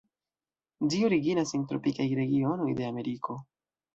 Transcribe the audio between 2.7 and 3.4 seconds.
de Ameriko.